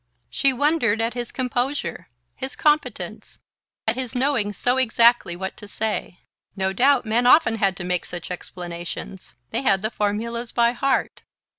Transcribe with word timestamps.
She 0.31 0.51
wondered 0.51 0.99
at 0.99 1.13
his 1.13 1.31
composure, 1.31 2.09
his 2.35 2.55
competence, 2.55 3.37
at 3.85 3.95
his 3.95 4.15
knowing 4.15 4.51
so 4.51 4.77
exactly 4.77 5.35
what 5.35 5.55
to 5.57 5.67
say. 5.67 6.21
No 6.55 6.73
doubt 6.73 7.05
men 7.05 7.27
often 7.27 7.57
had 7.57 7.77
to 7.77 7.83
make 7.83 8.05
such 8.05 8.31
explanations: 8.31 9.35
they 9.51 9.61
had 9.61 9.83
the 9.83 9.91
formulas 9.91 10.51
by 10.51 10.71
heart... 10.71 11.21